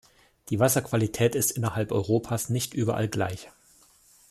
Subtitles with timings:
[0.49, 3.51] Die Wasserqualität ist innerhalb Europas nicht überall gleich.